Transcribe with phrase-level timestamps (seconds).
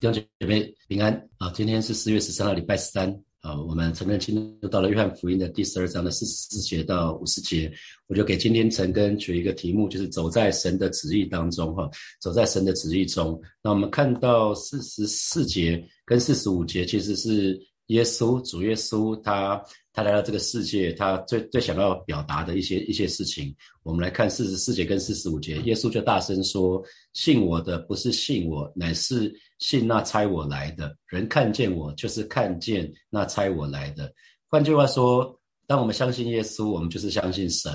[0.00, 1.52] 弟兄姐妹平安啊！
[1.54, 3.06] 今天是四月十三号，礼拜三
[3.40, 3.60] 啊。
[3.60, 7.70] 我们陈根清又到了约翰福音的第十二章的四十四节到五十节，
[8.06, 11.86] 我就给今天陈根取一个题目，就是走在神的旨意当中哈。
[12.18, 19.62] 走在神的旨意中，那我们看到四十四节跟四十五节，其实是耶稣主耶稣他。
[19.92, 26.80] 他来到这个世界，他最最想要表达的一些一些事情，我们来看四十四节跟四十五节，耶稣就大声说
[27.12, 30.94] ：“信我的不是信我，乃是信那差我来的。
[31.06, 34.12] 人看见我，就是看见那差我来的。”
[34.50, 37.70] 换句话说，当我们相信耶稣，我们就是相信神；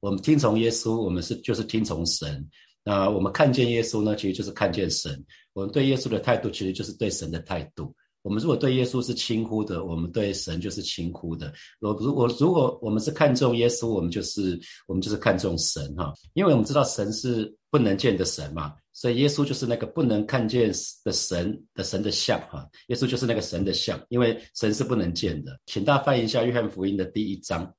[0.00, 2.44] 我们听从耶稣，我们是就是听从神。
[2.82, 5.24] 那我们看见耶稣呢，其实就是看见神。
[5.52, 7.94] 我们对耶稣的态度，其实就是对神的态度。
[8.22, 11.52] 我们如果对耶稣是轻忽的，我们对神就是轻忽的。
[11.80, 20.72] 我如果如果我们是看重耶稣，我们就是我们就是看重神哈，因为我们知道神是不能见的神嘛，所以耶稣就是那个不能看见
[21.04, 22.66] 的神的神的像哈。
[22.86, 25.60] 耶稣就是那个神的像，因为神是不能见的。
[25.66, 27.70] 请大家翻译一下约翰福音的第一章，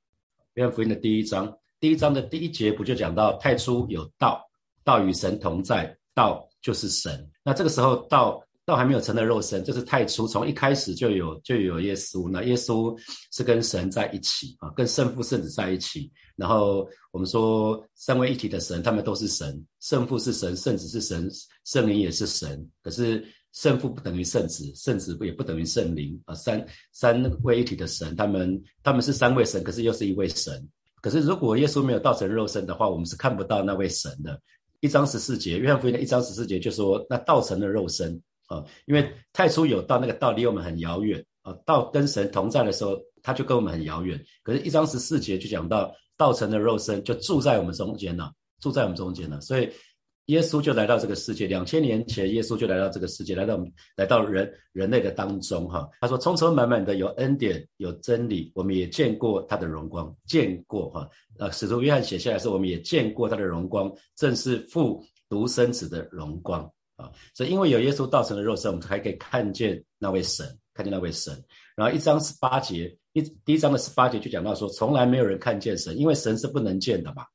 [0.53, 4.47] 约翰福音的第一章，第一章的第一节不就讲到太初有道，
[4.83, 7.27] 道与神同在，道就是神。
[7.43, 8.41] 那这个时候道。
[8.67, 12.29] 道还没有成了肉身，这是太初，从一开始就有就有耶稣。
[12.29, 12.93] 那耶稣
[13.31, 16.11] 是跟神在一起啊，跟圣父圣子在一起。
[16.37, 21.29] 然后我们说三位一体的神，他们都是神，圣父是神，圣子是神，
[21.65, 22.65] 圣灵也是神。
[22.81, 26.33] 可是圣父不等于圣子，圣子不也不等于圣灵啊。
[26.35, 30.65] 三三位一体的神，他们他们是三位神，可是又是一位神。
[31.01, 34.39] 可是如果耶稣没有道成肉身的话，我们是看不到那位神的。
[34.79, 38.21] 一章十四节，约翰福音的一章十四节就说，那道成了肉身。
[38.47, 41.51] 啊，因为太初有道，那个道离我们很遥远啊。
[41.65, 44.23] 道跟神同在的时候，他就跟我们很遥远。
[44.41, 49.39] 可是，一章十四节就讲到，道成的肉身就住在我们中间了，住在我们中间了。
[49.41, 49.69] 所以，
[50.25, 55.87] 耶稣就来到这个世界，两千年前，耶稣就来到这个世界，来到我们来到人人类的当中哈。
[56.01, 61.09] 他说，充充满满的有恩典，有真理，我们也见过他的荣光，见过哈。
[61.39, 66.69] 呃，使徒约翰写下来说，我们也见过他的荣光，正是父独生子的荣光。
[66.97, 71.31] 啊，所以因为有耶稣道成的肉身，我们才可以看见那位神，看见那位神。
[71.75, 77.25] 然后一章十八节，一第一章的十八节就讲到说，从来没有人看见神，因为神是不能见的嘛，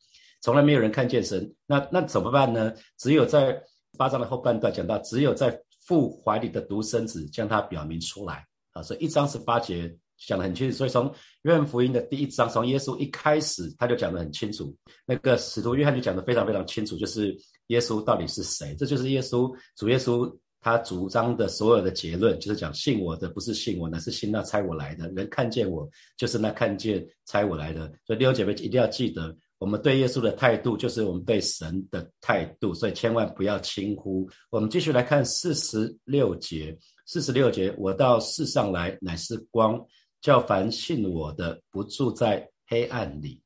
[0.41, 1.55] 从来没有人看见神。
[1.67, 2.73] 那那怎么办呢？
[2.99, 3.61] 只有在
[3.99, 8.47] 八章的后半段讲到，只有在父怀里的独生子将他表明出来。
[8.73, 10.77] 啊，所以一章十八节讲得很清楚。
[10.77, 11.13] 所以从
[11.43, 14.75] 约翰福音的第一章，从耶稣一开始他就讲得很清楚。
[15.05, 17.37] 那个使徒约翰就讲得非常非常清楚，就是。
[17.69, 18.75] 耶稣到底是谁？
[18.77, 20.31] 这就是耶稣主耶稣
[20.63, 25.09] 他主张的所有的结论，就是讲信我的不是信我，乃是信那猜我来的。
[25.11, 25.87] 人看见我，
[26.17, 27.93] 就是那看见猜我来的。
[28.07, 32.73] 所以弟兄姐妹一定要记得，我们对耶稣的态度，就是我们对神的态度。
[32.73, 34.29] 所以千万不要轻忽。
[34.51, 39.85] 我们继续来看四十六节，四十六节，我到世上来乃是光，
[40.21, 43.41] 叫凡信我的不住在黑暗里。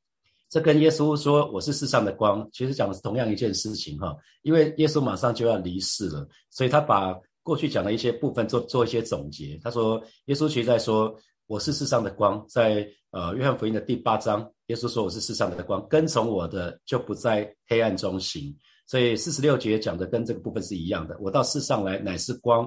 [0.56, 4.17] 这跟耶稣说我是世上的光，其实讲的是同样一件事情哈。
[4.41, 9.61] 因为耶稣马上就要离世了，所以他把过去讲的一些部分做做一些总结。
[9.62, 11.15] 他说，耶稣其实在说
[11.47, 18.56] 我是世上的光，在呃约翰福音的第八章，耶稣说我是世上的光，跟从我的就不在黑暗中行。
[18.87, 21.15] 所以四十六节讲的跟这个部分是一样的。
[21.21, 22.66] 我到世上来乃是光，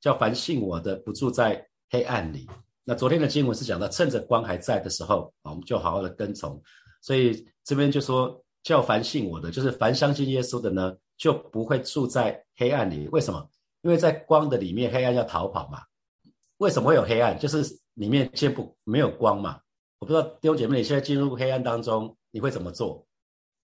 [0.00, 1.60] 叫凡信我的不住在
[1.90, 2.46] 黑暗里。
[2.84, 6.62] 那昨天的经文是讲到趁着光还在的时候，我们就好好的跟从。
[7.00, 13.08] 所以这边就说叫凡信我的，就是凡相信耶稣的呢，就不会住在黑暗里。
[13.08, 13.48] 为什么？
[13.82, 15.82] 因为在光的里面，黑暗要逃跑嘛。
[16.58, 17.38] 为什么会有黑暗？
[17.38, 17.62] 就是
[17.94, 19.60] 里面见不没有光嘛。
[19.98, 23.06] 我不知道弟兄姐妹，你现在进入黑暗当中，你会怎么做？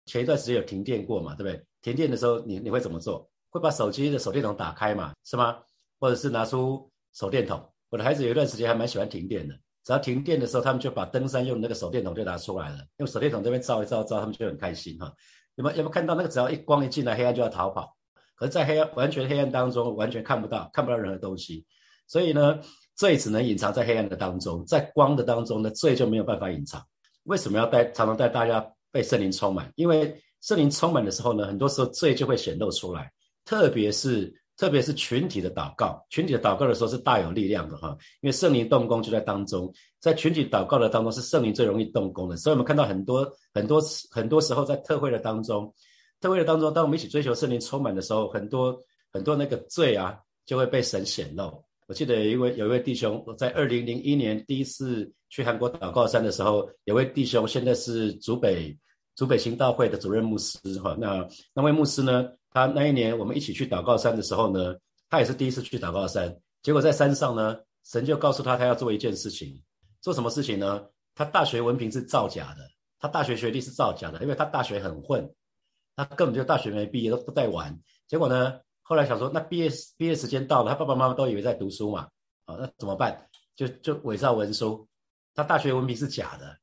[0.07, 1.65] 前一段时间有停电过嘛，对不对？
[1.83, 3.31] 停电的时候，你你会怎么做？
[3.51, 5.59] 会把手机的手电筒打开嘛，是吗？
[5.99, 7.73] 或者是拿出手电筒？
[7.91, 9.55] 我的孩子有一段时间还蛮喜欢停电的。
[9.85, 15.11] 只要停电的时候，他们就把登山用那个手电筒就拿出来了，用手电筒这边照一照照，他们就很开心哈。
[15.57, 16.29] 有没有有没有看到那个？
[16.29, 17.97] 只要一光一进来，黑暗就要逃跑。
[18.37, 21.67] 可是，在黑暗完全黑暗当中，完全看不到看不到任何东西。
[22.07, 22.61] 所以呢，
[22.95, 26.83] 罪只能隐藏在黑暗的当中，在光的当中呢，罪就没有办法隐藏。
[27.25, 29.73] 为什么要带常常带大家被圣灵充满？
[29.77, 33.11] 因为圣灵充满的时候呢，很多时候罪就会显露出来，
[33.45, 34.35] 特别是。
[34.61, 43.81] 特别是群体的祷告，群体的祷告的时候是大有力量的哈，因为圣灵动工就在当中，在群体祷告的当中是圣灵最容易动工的，所以我们看到很多很多
[44.11, 45.73] 很多时候在特会的当中，
[46.21, 48.79] 特会的当中，当我们一起追求圣灵充满的时候，很多
[49.15, 50.15] 很多那个罪啊
[50.45, 51.65] 就会被神显露。
[51.87, 58.77] 我记得有一位有一位弟兄，在二零零一年第一次去韩国祷告山的时候，有位弟兄现在是主北
[59.21, 62.27] 主北行道会的主任牧师哈，那那位牧师呢？
[62.49, 64.75] 他那一年我们一起去祷告山的时候呢，
[65.11, 69.63] 他也是第一次去祷告山，结果在山上呢，神就告诉他，他要做一件事情，
[70.01, 70.83] 做什么事情呢？
[71.15, 72.67] 他大学文凭是造假的，
[72.99, 75.31] 他大学学历是造假的，因为他大学很混，
[75.97, 77.79] 他根本就大学没毕业，都不在玩。
[78.09, 82.09] 结果呢，后来想说，那毕业毕业时间到了，他爸爸妈妈都以为在读书嘛，
[82.47, 83.29] 啊，那怎么办？
[83.55, 84.89] 就就伪造文书，
[85.35, 86.57] 他大学文凭是假的。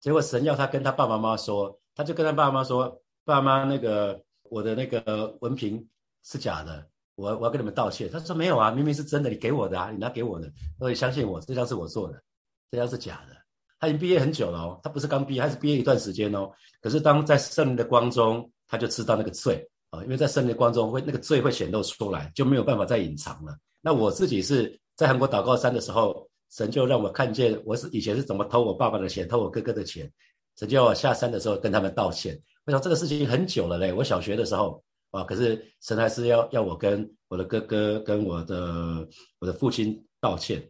[0.00, 5.86] 结果神要他跟他爸爸妈妈说，他就跟他爸妈说：“爸妈，那个我的那个文凭
[6.24, 12.22] 是假的，我我要跟你们道歉。”他说：“没有啊，明明是真的，你给我的啊，你拿给我的，所以相信我，这张是我做的，
[12.70, 13.36] 这张是假的。”
[13.78, 16.50] 他已经毕业很久了哦，他不是刚毕业，他是毕业一段时间哦。
[16.80, 23.56] 可是当在圣灵的光中，他就知道那个罪啊，因为在圣灵的光中会那个罪会显露出来，就没有办法再隐藏了。
[23.80, 26.28] 那我自己是在韩国祷告山的时候。
[26.54, 30.12] 神就让我看见，我是以前是怎么偷我爸爸的钱，偷我哥哥的钱。
[30.58, 32.38] 神就要我下山的时候跟他们道歉。
[32.64, 39.06] 我想这个事情很久了嘞，我小学的时候啊，可是神还是要要我跟我的哥哥跟我的
[39.40, 40.62] 我的父亲道歉。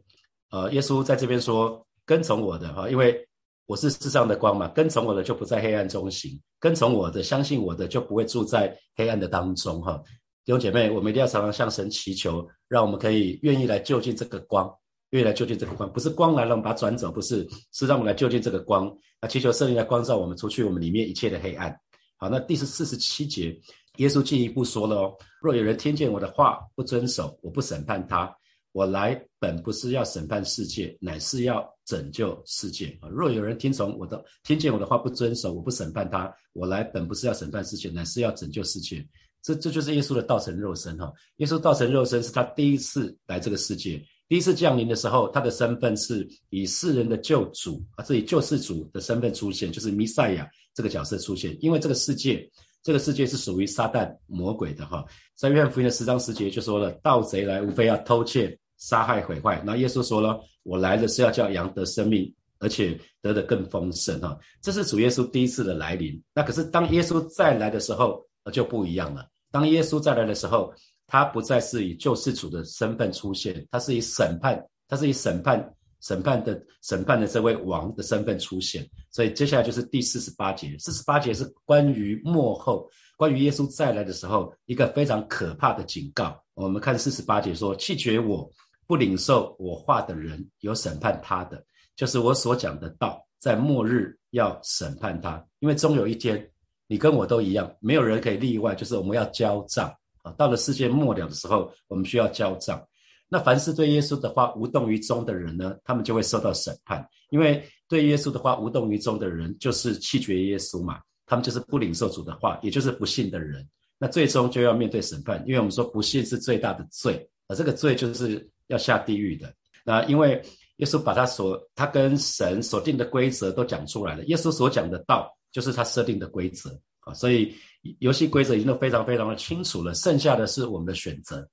[0.51, 3.27] 呃，耶稣在这边说，跟从我的哈，因为
[3.67, 10.03] 我是世上的光嘛，跟从我的就不在黑暗中行，跟从我的相信我的就不会住在黑暗的当中哈。
[10.45, 14.69] 弟兄姐妹，我们一定要常常向神祈求，让我们可以愿意来就近这个光。
[15.13, 18.91] 越来就近这个光，不是光来了我们把它转走，不是，是让我们来就近这个光。
[19.21, 21.79] 那祈求圣灵来光照我们，除去我们里面一切的黑暗。
[22.17, 23.55] 好，那第十四十七节，
[23.99, 28.35] 耶稣进一步说了哦：若有人听见我的话不遵守，我不审判他。
[28.73, 33.09] 我来本不是要审判世界，乃是要拯救世界啊！
[33.11, 36.35] 若有人听从我的，听见我的话不遵守，我不审判他。
[36.55, 39.07] 我来本不是要审判世界，乃是要拯救世界。
[39.43, 41.13] 这这就是耶稣的道成肉身哈！
[41.37, 44.03] 耶稣道成肉身是他第一次来这个世界。
[44.33, 51.55] 第一次降临的时候，他的身份是以世人的救主啊，是以救世主的身份出现，就是弥赛亚这个角色出现。
[51.61, 52.51] 因为这个世界，
[52.83, 55.05] 这个世界是属于撒旦魔鬼的哈。
[55.37, 66.19] 在约翰福音的十章十节就说了：“盗贼来，无非要偷窃、杀害、毁坏。”那耶稣说了：“我来的是要叫羊得生命，而且得的更丰盛。”哈，这是主耶稣第一次的来临。
[66.35, 69.29] 那可是当耶稣再来的时候，就不一样了。
[69.51, 70.73] 当耶稣再来的时候，
[71.13, 75.63] 他不再是以救世主的身份出现，他是以审判，他是以审判、
[76.01, 78.89] 审判的审判的这位王的身份出现。
[79.11, 82.89] 所以接下来就是第四十八节，四十八节是关于末后，
[83.19, 86.43] 关于耶稣再来的时候一个非常可怕的警告。
[86.55, 88.51] 我们看四十八节说：弃绝我
[88.87, 91.63] 不领受我话的人，有审判他的，
[91.95, 96.51] 就是我所讲的道，在末日要审判他，因为终有一天，
[96.87, 99.95] 你跟我都一样，没有人可以例外，就是我们要交账。
[100.23, 102.83] 啊，到了世界末了的时候，我们需要交账。
[103.29, 107.07] 那凡是对耶稣的话无动于衷的人呢，他们就会受到审判。
[107.31, 113.67] 因为对耶稣的话无动于衷的人，就是弃绝耶稣嘛，他们就是不领受主的话，也就是不信的人。
[113.99, 119.53] 那最终就要面对审判，因为我们说不信是最大的罪，而这个罪就是要下地狱的。
[119.85, 120.43] 那因为
[120.77, 126.71] 耶稣把他所他跟神所定的规则都讲出来了，耶稣所讲的道就是他设定的规则
[127.03, 127.55] 啊，所以。
[127.99, 131.45] 游戏规则已经都非常非常的清楚了，剩下的是我们的选择，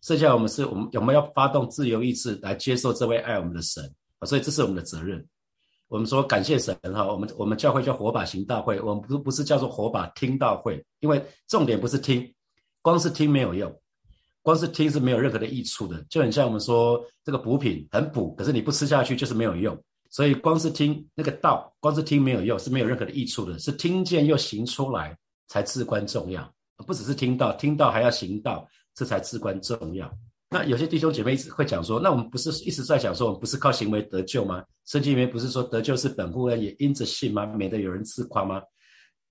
[0.00, 3.84] 剩下我们是我们我们要发动自由意志来接受这位爱我们的神
[4.18, 5.22] 啊，所以这是我们的责任。
[5.88, 12.34] 我们说感谢神哈，我们我们教会叫火把行大会，我们不不是叫做火把听大会，因为重点不是听，
[12.80, 13.78] 光是听没有用，
[14.40, 19.78] 光是听是没有任何的益处的，就很像我们说这个补品很补，可是你不吃下去就是没有用，
[20.14, 25.18] 所以光是听那个道，光是听没有用，是没有任何的益处的，是听见又行出来。
[25.46, 26.50] 才至关重要，
[26.86, 30.10] 不只是听到，听到还要行道，这才至关重要。
[30.48, 34.64] 那有些弟兄姐妹一直会讲说，那我们不是一直在讲说，我们不是靠行为得救吗？
[34.86, 37.44] 圣经里面不是说得救是本乎恩，也因着信吗？
[37.44, 38.60] 免得有人自夸吗？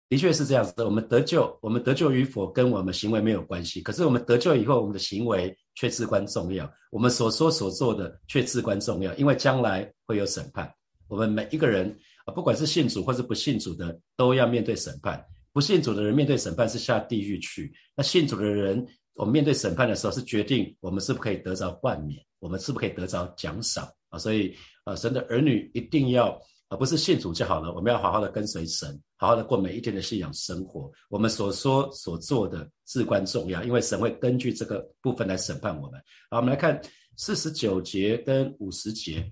[0.10, 0.86] 的确是这样子的。
[0.86, 3.82] 我们得救，我们得救与否跟我们行为没有关系。
[3.82, 6.72] 可是我们得救以后，我们的行为却至关重要。
[6.92, 10.72] 我们所说所做的却至关重要，因为将来会有审判。
[11.08, 11.96] 我们每一个人
[12.26, 15.24] 啊，不管是信主或是不信主的，都要面对审判。
[15.52, 18.84] 不信主的人面对审判是下地狱去，那信主的人，
[19.14, 24.18] 我们面对审判的时候是决定我们是不是可以得着冠冕，我们是不是可以得着奖赏啊？
[24.18, 26.40] 所以，啊，神的儿女一定要，
[26.74, 30.92] 而不是信主就好了，我们要好好的跟随神，好好的过每一天的信仰生活。
[31.08, 36.02] 我们所说所做的至关重要，因为神会根据这个部分来审判我们。
[36.32, 36.82] 好，我们来看
[37.16, 39.32] 四十九节跟五十节，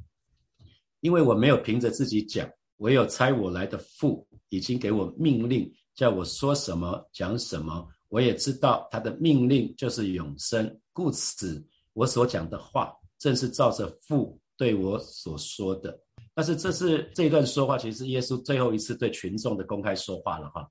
[1.00, 5.68] 因为我没有凭着自己讲，唯有差我来的父已经给我命令。
[5.96, 16.00] 叫我说什么讲什么，我也知道他的命令就是永生，故此我所讲的话正是照着父对我所说的。
[16.42, 20.68] 但是这是这一段说话，其实是耶稣最后一次对群众的公开说话了哈。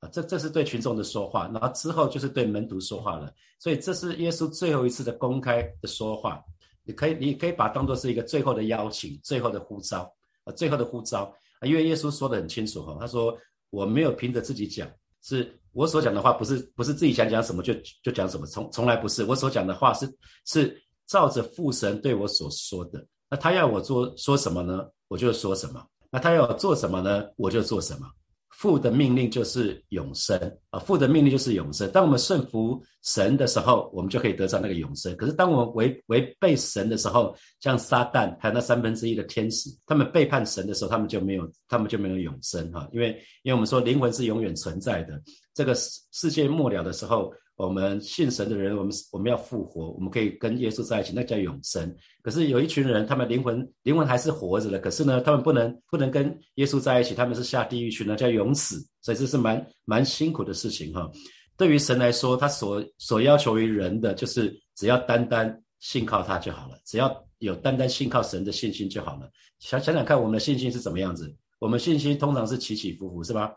[0.00, 3.32] 啊，这这是对群众的说话，然后之后就是对门徒说话了。
[3.58, 6.44] 所以这是耶稣最后一次的公开的说话，
[6.84, 11.22] 你可以你可以把它当做是一个最后的邀请，最后的呼召啊，最后的呼召。
[11.58, 13.34] 啊，因为耶稣说的很清楚哈，他说
[13.70, 14.86] 我没有凭着自己讲，
[15.22, 17.72] 是我所讲的话不是不是自己想讲什么就
[18.02, 19.24] 就讲什么，从从来不是。
[19.24, 20.06] 我所讲的话是
[20.44, 25.84] 是照着父神对我所说的，那他要我做说什么呢，我就说什么。
[26.10, 27.24] 那他要做什么呢？
[27.36, 28.08] 我就做什么。
[28.50, 30.36] 父的命令就是永生
[30.70, 30.80] 啊！
[30.80, 31.88] 父的命令就是永生。
[31.92, 35.14] 当我们顺服神的时候，我们就可以得到那个永生。
[35.16, 42.88] 可是当我们违违背神的时候，像撒旦还有那三分之一的天使，他们背叛神的时候，他们就没有，他们就没有永生哈。
[42.92, 43.10] 因为，
[43.42, 45.22] 因为我们说灵魂是永远存在的。
[45.54, 47.32] 这个世世界末了的时候。
[47.58, 51.92] 我们信神的人，我们我们要复活，我们可以跟耶稣在一起，那叫永生。
[52.22, 58.76] 可是有一群人，他们灵魂灵魂还是活着的，可是呢，他们不能不能跟耶稣在一起，他们是下地狱去，那叫永死。
[59.02, 61.10] 所以这是蛮蛮辛苦的事情哈。
[61.56, 69.28] 对于神来说，他所所要求于人的，就是只要单单信靠他就好了，只要有单单信靠神的信心就好了。
[69.58, 71.34] 想想想看，我们的信心是怎么样子？
[71.58, 73.52] 我们信心通常是起起伏伏，是吧？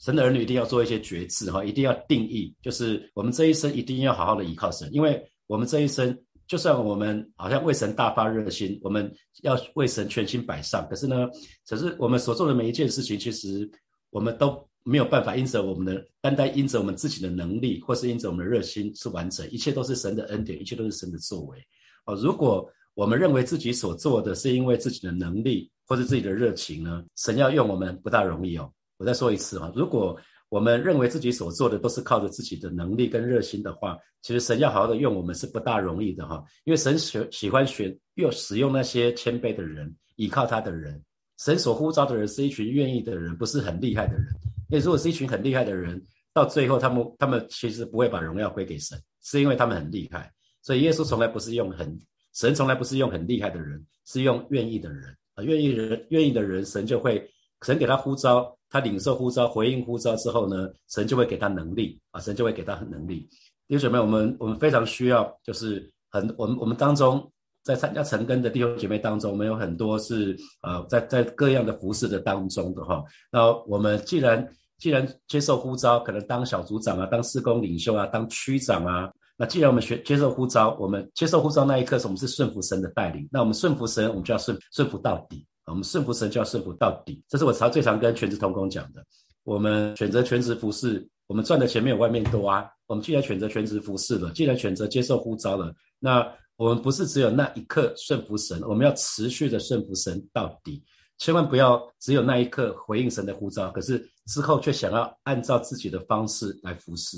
[0.00, 11.28] 神的儿女一定要做一些决志哈，一定要定义，就是我们这一生一定要好好的依靠神，因为我们这一生，就算我们好像为神大发热心，我们要为神全心摆上，可是呢，
[11.68, 13.70] 可是我们所做的每一件事情，其实
[14.08, 21.58] 我们都没有办法因着我们的单单因着我们自己的能力，或是因着我们的热心是完成，一切都是神的恩典，一切都是神的作为。
[22.06, 28.72] 哦，如果我们认为自己所做的是因为自己的能力或是自己的热情呢，神要用我们不大容易哦。
[29.00, 30.14] 我再说一次哈，如果
[30.50, 36.44] 我们认为自己所做的都是靠着自己的能力跟热心的话，其实神要好好的用我们是不大容易的哈。
[36.64, 41.02] 因为神喜喜欢选又使用那些谦卑的人，依靠他的人。
[41.38, 44.26] 神所呼召的人是一群愿意的人，不是很厉害的人。
[44.68, 45.98] 因为如果是一群很厉害的人，
[46.34, 50.30] 到最后他们他们其实不会把荣耀归给神，是因为他们很厉害。
[50.60, 51.98] 所以耶稣从来不是用很
[52.34, 57.26] 神从来不是用很厉害的人，是用愿意的人啊，愿意人愿意的人，神就会
[57.64, 58.56] 神给他呼召。
[58.72, 63.28] 他领受呼召，回应呼召之后呢，神就会给他能力啊，神就会给他能力。
[63.66, 67.28] 弟兄姐妹，我们我们非常需要，就是很我们我们当中
[67.64, 73.02] 在参加成根的弟兄姐妹当中，我们有很多是呃在在各样的服饰的当中的哈。
[73.32, 74.48] 那我们既然
[74.78, 85.44] 既然接受呼召，可能当小组长啊，当施工领袖啊，当区长啊，那既然我们学接受呼召，我们接受呼召那一刻，我们是顺服神的带领，那我们顺服神，我们就要顺顺服到底。
[85.70, 89.04] 我们顺服神就要顺服到底，这是我常最常跟全职同工讲的。
[89.44, 92.68] 我们选择全职服侍，我们赚的钱没有外面多啊。
[92.86, 100.82] 我们既然选择全职服侍了，既然选择接受呼召了，那我们不是只有那一刻顺服神，我们要持续的顺服神到底。
[101.18, 107.16] 千万不要只有那一刻回应神的呼召，可是之后却想要按照自己的方式来服侍。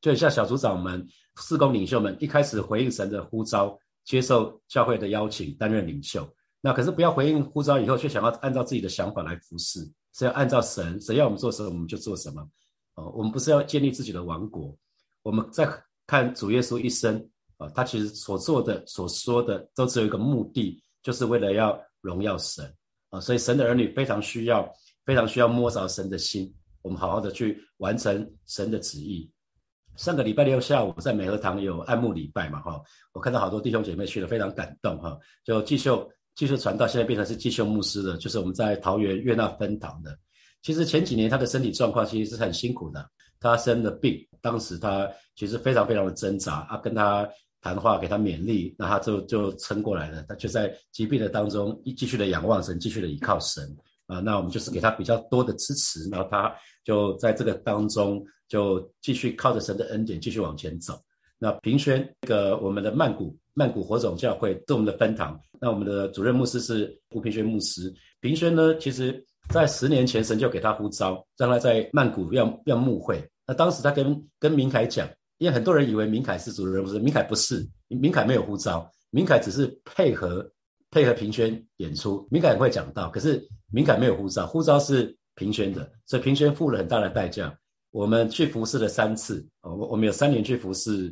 [0.00, 1.04] 就像小组长们、
[1.36, 6.28] 四工领袖们，一开始回应神的呼召，接受教会的邀请，担任领袖。
[6.66, 12.42] 那可是不要回应呼召以后，却想要按照自己的想法来服侍，是要按照神，神要我们做什么，我们就做什么。
[12.96, 14.76] 哦，我们不是要建立自己的王国。
[15.22, 15.68] 我们在
[16.08, 17.24] 看主耶稣一生
[17.58, 22.68] 啊，他其实所做的、所说的，都只有一个目的，就是为了要荣耀神
[23.10, 23.20] 啊。
[23.20, 24.68] 所以神的儿女非常需要、
[25.04, 29.30] 非常需要摸着神的心，我们好好的去完成神的旨意。
[29.94, 32.82] 上个礼拜六下午在美和堂有按牧礼拜嘛，哈，
[33.12, 35.90] 我看到好多弟兄姐妹去了，非常感动哈，就继续。
[36.36, 40.16] 继续传道，现在变成是继修牧师的，就是我们在桃园悦纳分堂的。
[40.62, 43.08] 其实前几年他的身体状况其实是很辛苦的，
[43.40, 47.26] 他生了病，当时他其实非常非常的挣扎啊，跟他
[47.62, 50.22] 谈话给他勉励，那他就就撑过来了。
[50.28, 53.64] 他就在疾病的当中一继续的仰望神，继续的依靠神
[54.06, 54.20] 啊。
[54.20, 61.00] 那我们就是给他比较多的支持，然后他就在这个当中就继续靠着神的恩典继续往前走。
[61.38, 63.34] 那平轩这个我们的曼谷。
[63.58, 67.92] 曼谷火种教会是我们的分堂，那我们的主任牧师是胡平轩牧师。
[68.20, 73.26] 平轩呢，其实在十年前神就给他呼召，让他在曼谷要要牧会。
[73.46, 75.08] 那当时他跟跟明凯讲，
[75.38, 80.46] 因为很多人以为明凯是主任牧师，明凯不是，明凯没有呼召，明凯只是配合
[80.90, 82.28] 配合平轩演出。
[82.30, 87.58] 明凯会讲到，可是明凯没有呼召，呼召是平轩的，所以平轩付了很大的代价。
[87.90, 91.10] 我们去服侍了三次，我我们有三年去服侍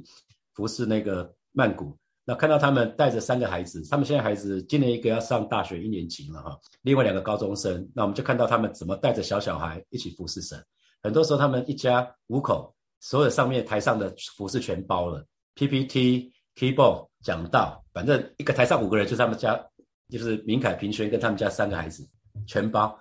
[0.53, 1.97] 服侍那个曼谷。
[2.27, 10.59] 那看到他们带着三个孩子，他们现在孩子今年一个要上大学一年级了哈，另外两个高中生，那我们就看到他们怎么带着小小孩一起服侍神。
[11.03, 15.23] 很多时候他们一家五口，所有上面台上的服饰全包了
[15.55, 19.63] ，PPT、Keyboard、讲道，反正一个台上五个人，就是他们家，
[20.09, 22.09] 就是明凯、平轩跟他们家三个孩子
[22.47, 22.99] 全包。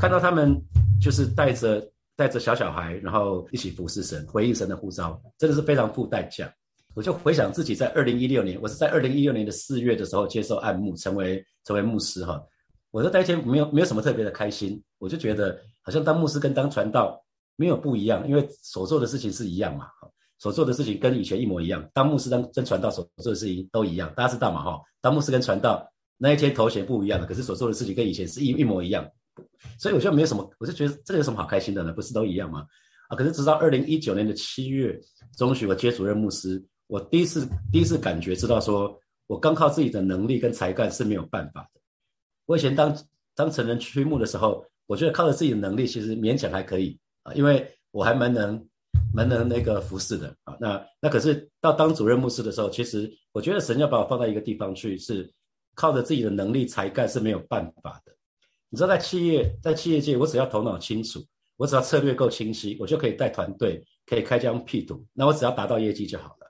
[0.00, 0.58] 看到他们
[1.02, 6.50] 就是带着带着小小孩，然后一起服侍神，回应神的呼召，真的是非常付代价。
[6.94, 12.40] 我就回想自己在二零一六年，我是在二零一六年的四月的时候接受按牧，成为成为牧师哈。
[12.92, 17.20] 我的那一天没有没有什么特别的开心，我就觉得好像当牧师跟当传道
[17.56, 19.88] 没有不一样，因为所做的事情是一样嘛，
[20.38, 21.84] 所做的事情跟以前一模一样。
[21.92, 24.80] 当牧师当跟传道所做的事情都一样，大家知道嘛哈？
[25.00, 25.84] 当牧师跟传道
[26.16, 29.04] 那一天头衔不一样的，可是所做的事情跟以前是一一模一样，
[29.80, 31.92] 所以我就没有什么，我就觉得这个有什么好开心的呢？
[31.92, 32.64] 不是都一样吗？
[33.08, 34.96] 啊，可是直到二零一九年的七月
[35.36, 36.64] 中旬，我接主任牧师。
[36.86, 41.80] 我第一次第一次感觉知道，说我刚靠自己的能力跟才干是没有办法的。
[42.46, 42.96] 我以前当
[43.34, 48.62] 当成人驱牧的时候，我觉得靠着自己的能力其实勉强还可以啊，因为我还蛮能
[49.14, 50.56] 蛮能那个服侍的啊。
[50.60, 55.32] 那那可是到当主任牧师的时候，其实我觉得神要把我放到一个地方去，是
[55.74, 58.12] 靠着自己的能力才干是没有办法的。
[58.68, 61.24] 你知道，在企业在企业界，我只要头脑清楚，
[61.56, 65.02] 我只要策略够清晰，我就可以带团队，可以开疆辟土。
[65.14, 66.43] 那我只要达到业绩就好了。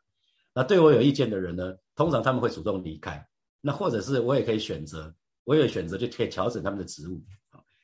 [0.54, 1.74] 那对我有意见的人呢？
[1.96, 3.26] 通常他们会主动离开。
[3.60, 5.12] 那或者是我也可以选择，
[5.44, 7.20] 我也选择就可以调整他们的职务。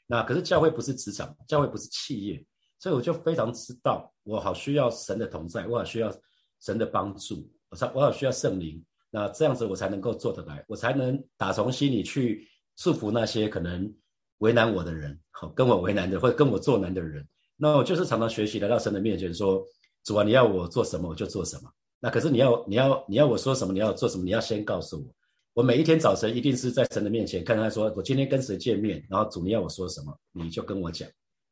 [0.06, 2.44] 那可是教会不是职场，教会不是企业，
[2.78, 6.12] 所以我就非常知道，我好需要神的同在，我好需要
[6.60, 8.84] 神的帮助，我才我好需要圣灵。
[9.10, 12.46] 那这样子我才能够做得来，我才能打从心里去
[12.76, 13.92] 祝福那些可能
[14.38, 17.26] 为难我的人，好跟我为难的或者跟我做难的人。
[17.56, 19.64] 那我就是常常学习来到神的面前说：
[20.04, 21.72] 主啊，你要我做什么，我就做什么。
[22.00, 23.73] 那可是你要你要你要我说什么？
[23.73, 24.25] 你要做什么？
[24.25, 25.14] 你要先告诉我。
[25.52, 31.09] 我每一天早晨一定是在神的面前看他说，我今天跟谁见面，然后主你要我说什么，你就跟我讲。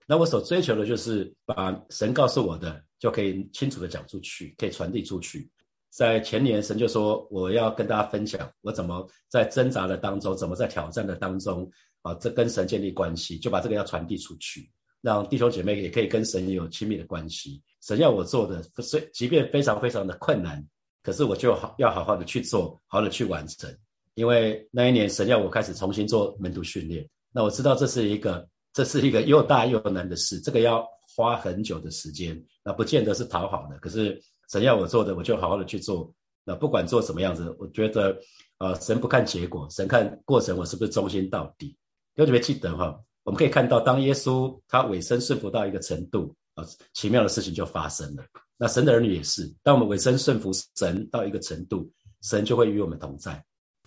[0.07, 5.50] 那我所追求的就是把神告诉我的，就可以清楚的讲出去，可以传递出去。
[5.90, 11.71] 在前年，神就说我要跟大家分享我怎么在挣扎的当中，怎么在挑战的当中
[12.02, 14.71] 啊，这跟神建立关系，就把这个要传递出去。
[15.00, 17.62] 让弟兄姐妹也可以跟神有亲密的关系。
[17.82, 20.64] 神要我做的，虽即便非常非常的困难，
[21.02, 23.75] 可是我就好要好好的去做，好的去完成。
[24.14, 30.84] 因为那一年神要我开始重新做门徒训练，那我知道这是一个这是一个 又大又难的事，这个要
[31.17, 33.78] 花很久的时间，那不见得是讨好的。
[33.78, 36.12] 可是神要我做的，我就好好的去做。
[36.45, 38.19] 那不管做什么样子，我觉得，
[38.56, 41.76] 呃，神不看结果，神看过程，我是不是忠心到底？
[42.14, 42.99] 有没有记得哈？
[43.23, 48.25] 我们可以看到，当耶稣他委身顺服到一个程度啊，奇妙的事情就发生了。
[48.56, 51.88] 那神的儿女也是，当我们委身顺服神到一个程度，
[52.23, 53.42] 神就会与我们同在。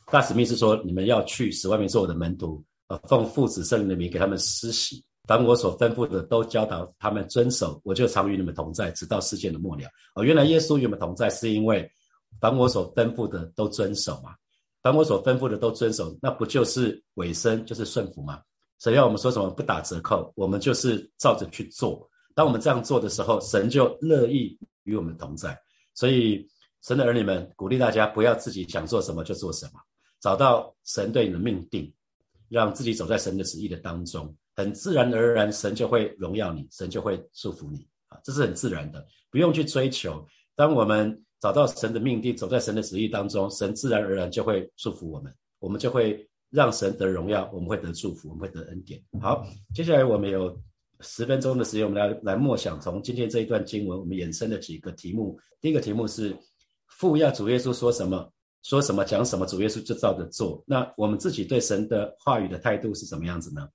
[0.09, 9.83] 大使命是说，你们要去使外面做我的门徒，呃，奉父子圣灵的名给他们施洗，凡我所吩咐的都教导他们遵守，我就常与你们同在，直到世界的末了。
[10.15, 11.89] 哦，原来耶稣与我们同在，是因为
[12.39, 14.33] 凡我所吩咐的都遵守嘛？
[14.81, 18.41] 凡我所吩咐的都遵守，那不就是委身，就是顺服吗？
[18.79, 22.09] 神要我们说什么不打折扣，我们就是照着去做。
[22.35, 25.57] 当我们这样做的时候，神就乐意与我们同在。
[25.93, 26.47] 所以，
[26.81, 29.79] 神的儿女们鼓励大家不要自己想做什么就做什么，
[30.19, 31.93] 找到神对你的命定，
[32.49, 40.25] 让自己走在神的旨意的当中，很自然而然，神就会荣耀你，神就会祝福你啊，这是很自然的，不用去追求。
[40.55, 46.27] 当我们找到神的命定，走在神的旨意当中，神自然而然就会祝福我们，我们就会。
[46.53, 49.01] 让神得荣耀，我们会得祝福，我们会得恩典。
[49.21, 49.41] 好，
[49.73, 50.61] 接下来我们有
[51.01, 55.39] 十分钟的时间，我们来来默想从今天这一段经文，我们衍生的几个题目。
[55.59, 56.35] 第一个题目是
[56.87, 58.31] 父要主耶稣说什么，
[58.63, 60.63] 说什么讲什么，主耶稣就照着做。
[60.65, 63.67] 那我们自己对神的话语的态度是什么样子呢？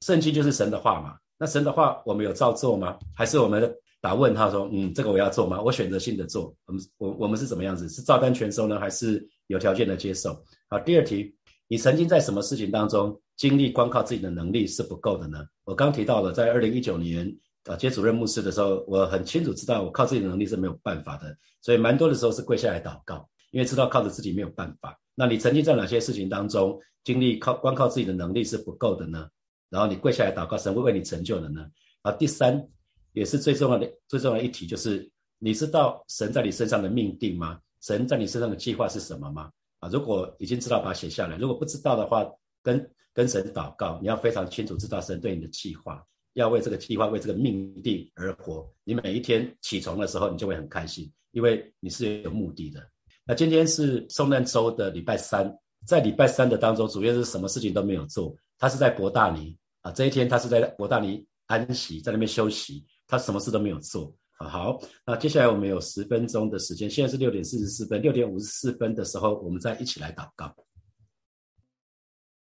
[0.00, 1.16] 圣经就是神的话嘛。
[1.38, 2.98] 那神的话我们有照做吗？
[3.14, 5.62] 还是我们打问他说，嗯，这个我要做吗？
[5.62, 6.54] 我选择性的做。
[6.66, 7.88] 我们我我们是怎么样子？
[7.88, 10.42] 是照单全收呢，还是有条件的接受？
[10.68, 11.34] 好，第二题。
[11.68, 15.44] 你曾经在什么事情当中经历光靠自己的能力是不够的呢？
[15.64, 17.30] 我刚提到了，在二零一九年
[17.64, 24.98] 啊接主任牧师的时候，我很清楚知道我靠自己的能力是没有办法的，所以蛮多的时候是跪下来祷告，因为知道靠着自己没有办法。
[25.14, 29.28] 那你曾经在哪些事情当中经历靠光靠自己的能力是不够的呢？
[29.68, 31.66] 然后你跪下来祷告，神会为你成就的呢？
[32.00, 32.66] 啊，第三
[33.12, 35.06] 也是最重要的最重要的一题就是，
[35.38, 37.60] 你知道神在你身上的命定吗？
[37.82, 39.50] 神在你身上的计划是什么吗？
[39.80, 42.26] 啊，如果已经知道，把它写下来；如果不知道的话，
[42.62, 48.68] 跟跟神祷告，你要非常清楚知道神对你的计划，要为这个计划、为这个命定而活。
[48.84, 52.80] 你每一天起床的时候，你就会很开心，因为你是有目的的。
[53.24, 55.52] 那今天是圣诞周的礼拜三，
[55.86, 64.14] 在礼拜三的当中，主要是什么事情都没有做，他是在伯大尼啊，这一天他是在伯大尼安息，在那边休息，他什么事都没有做。
[64.38, 70.54] 好，那接下来我们有十分钟的时间，现在是六点四十四分，六点五十四分的时候，我们再一起来祷告。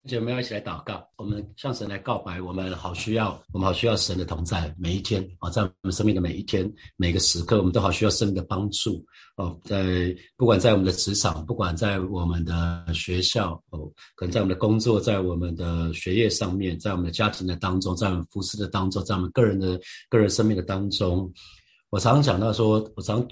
[0.07, 9.05] 姐妹们要一起来祷告，我们向神来告白，我们好需要，我们好需要神的同在，每一天啊，在我们生命的每一天、每个时刻，我们都好需要神的帮助
[9.37, 9.55] 哦。
[9.63, 21.31] 在不管在我们的职场，不管在我们的学校哦，可能在我们的工作，在我们的学业上面，在我们的家庭的当中，在我们服饰的当中，在我们个人的个人生命的当中，
[21.91, 23.23] 我常常讲到说，我常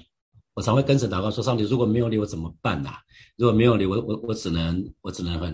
[0.54, 2.90] 我常会跟神祷告说，上帝如果没有你，我怎么办呐？
[3.36, 5.52] 如果没有你，我我我只能我只能很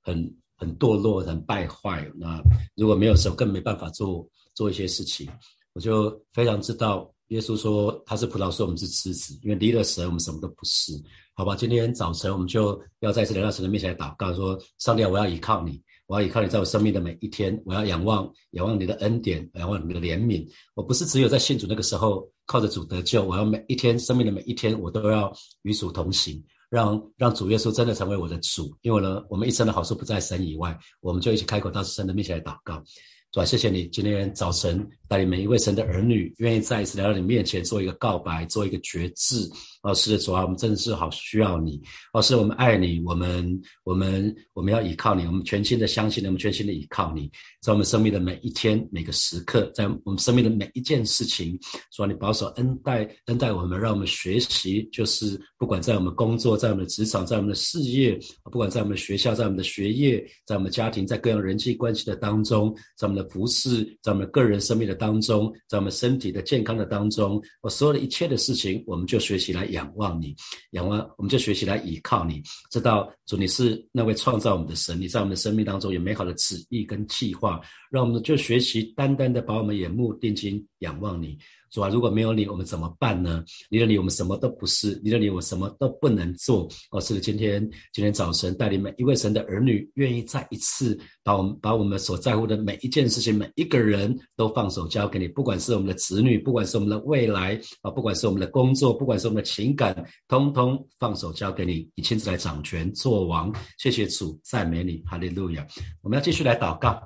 [0.00, 0.36] 很。
[0.58, 2.10] 很堕落，很败坏。
[2.14, 2.42] 那
[2.76, 5.28] 如果没有神，更没办法做做一些事情。
[5.74, 9.38] 我就非常知道，耶稣说他是葡萄树，我们是枝子。
[9.42, 10.94] 因为离了神，我们什么都不是。
[11.34, 20.42] 好吧，今天早晨我们就要在这来到神的面前来祷告，说：上帝，我要依靠你，我要依靠你，在我生命的每一天，我要仰望仰望你的恩典，仰望你的怜悯。
[20.72, 25.32] 我不是只有在信主那个时候靠着主得救，我要每一天生命的每一天，我都要
[25.62, 26.42] 与主同行。
[26.68, 32.82] 让让主耶稣真的成为我的主，因为呢，我们一生的好处不在神以外，我们就一起开口到神的面前来祷告。
[33.30, 39.48] 主啊，谢谢你今天早晨带领每一位神的儿女，愿意再一次来到你面前做一个告白，做一个决志。
[39.82, 41.80] 哦，是的，主啊，我们真的是好需要你。
[42.12, 51.56] 哦，是我们爱你，我们我们我们要依靠你，我们全心的相信你，我们全心的依靠你，在我们生命的每一天每个时刻，在我们生命的每一件事情，
[51.92, 58.18] 主啊，你保守恩待恩待我们，让我们学习，就是不管在我们工作，在我们的职场，在我们的事业，
[58.50, 69.66] 不管在我们学校，在我们的学业，在我们家庭，在各样人际关系的当中，在我们的服饰，在我们个人生命的当中，在我们身体的健康的当中，我所有的一切的事情，我们就学习来。
[69.76, 70.34] 仰望你，
[70.70, 81.36] 仰望，我们就学习来依靠你，知道主你是那位创造我们的神，你在我们的生命当中有美好的旨意跟计划，让我们就学习单单的把我们眼目定睛仰望你。
[81.68, 83.44] 主啊，如果没有你，我们怎么办呢？
[83.68, 86.66] 离了你，我们什么都不是；离了你，我什么都不能做。
[86.92, 87.60] 哦，是，今天
[87.92, 95.26] 今天早晨带领每一位神的儿女，愿意再一次把我们把我们所在乎的每一件事情、每一个人都放手交给你。
[95.28, 99.94] 不管是我们的子女，不管是我们的未来啊，不管是我们的工作，不管是我们的情感，
[100.28, 103.52] 通通放手交给你，你亲自来掌权做王。
[103.78, 105.66] 谢谢主，赞美你，哈利路亚。
[106.02, 107.00] 我们要继续来祷告。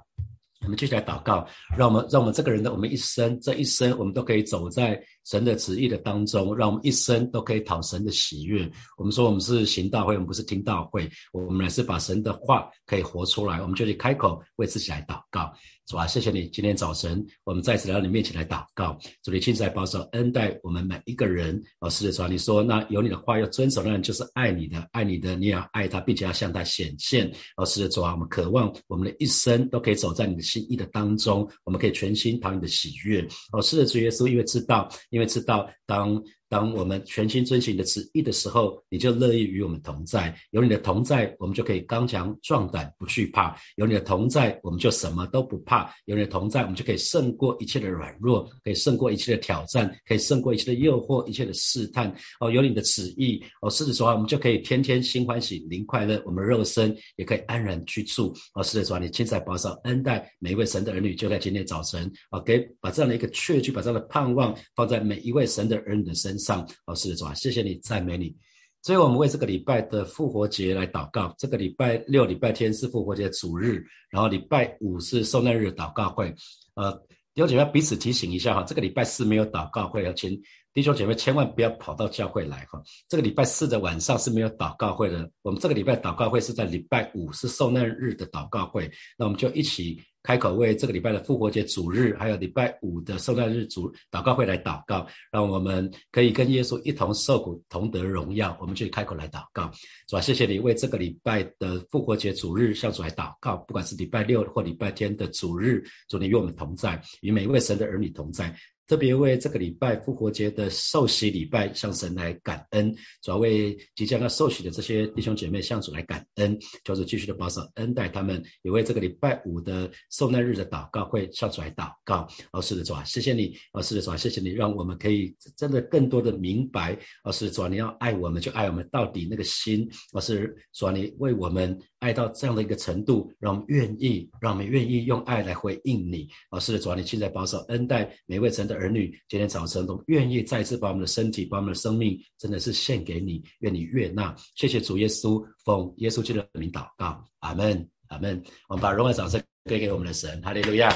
[0.62, 8.70] 我们继续来祷告，让我们让我们这个人的我们一生这一生，我们都可以走在神的旨意的当中，让我们一生都可以讨神的喜悦。
[8.96, 13.60] 我们说我们是行道会，我们不是听道会，我们乃是把神的话可以活出来。
[13.60, 15.52] 我们就去开口为自己来祷告。
[15.86, 16.48] 主啊，谢谢你！
[16.50, 18.96] 今天早晨，我们再次来到你面前来祷告。
[19.24, 21.60] 主，你亲自保守恩待我们每一个人。
[21.80, 27.28] 哦，师的，主啊，你说那有你的话要遵守的人，就是爱你的，爱你的，你也要爱他，并且要向他显现。
[27.56, 33.26] 哦，师的，主啊，我们渴望我们的一生都可以走在你的心意的当中，我们可以全心讨你的喜悦。
[33.50, 36.22] 哦，师的，主耶稣，因为知道，因为知道当。
[36.50, 40.36] 当我们全心遵循你的旨意的时候，你就乐意与我们同在。
[40.50, 43.56] 有你的同在，我们就可以刚强壮胆，不惧怕。
[43.76, 45.94] 有你的同在，我们就什么都不怕。
[46.06, 52.12] 有你的同在，我们就可以胜过一切的软弱，可以胜过一切的挑战，可以胜过一切的诱惑，一切的试探。
[52.40, 56.20] 哦，有你的旨意，哦，狮子说话，我们就可以天天心欢喜，灵快乐。
[56.26, 58.34] 我们肉身也可以安然居住。
[58.54, 66.39] 哦，狮子说话，你亲自保守恩待每一位神的儿女，就在今天早晨，哦，给把这样的一个确据，把这样的盼望放在每一位神的儿女的身。
[66.40, 68.34] 上，哦，是的，主啊，谢谢你，赞美你。
[68.82, 71.34] 最后，我们为这个礼拜的复活节来祷告。
[71.38, 76.34] 这个礼拜六、礼拜天是复活节主日，然后礼拜五是受难日祷告会。
[76.74, 76.90] 呃，
[77.34, 80.30] 弟兄姐妹彼此提醒一下哈，这个礼拜四没有祷告会，要请
[80.72, 82.82] 弟兄姐妹千万不要跑到教会来哈。
[83.06, 85.30] 这个礼拜四的晚上是没有祷告会的。
[85.42, 90.02] 我们这个礼拜祷告会是在礼拜五是受难日的祷告会，那我们就一起。
[90.22, 98.56] 开口为这个礼拜的复活节主日，还有礼拜五的圣诞日主祷告会来祷告，让我们可以跟耶稣一同受苦，同得荣耀。
[98.60, 99.70] 我们去开口来祷告，
[100.06, 108.54] 主啊，谢谢你为这个礼拜的复活节主日向主来祷告，不管是礼拜六或礼拜天的主日，主你与我们同在，与每一位神的儿女同在。
[108.90, 122.26] 特别为这个礼拜复活节的受洗礼拜向神来感恩，主要为即将要受洗的这些弟兄姐妹向主来感恩，就是继续的保守恩待他们，也为这个礼拜五的受难日的祷告会向主来祷告。
[122.50, 131.78] 哦，是的，主啊，谢谢你，哦，是的，主啊，谢谢你，让我们可以真的更多的明白，哦，是主啊，你要爱我们就爱我们到底那个心，哦，是主啊，你为我们。
[132.00, 136.26] 爱到这样的一个程度，让我们愿意，让我们愿意用爱来回应你。
[136.50, 144.34] 哦，是的，主啊，你现在保守恩待每位神的儿女，今天早晨都愿意再次把我们的身体、把我们的生命，真的是献给你，愿你悦纳。
[144.54, 148.42] 谢谢主耶稣，奉耶稣基督的名祷告，阿门，阿门。
[148.68, 150.90] 我们把荣耀掌声给给我们的神，哈利路亚。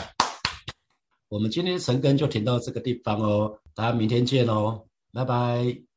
[1.29, 5.94] 我们今天的晨更就停到这个地方哦，大家明天见哦，拜拜。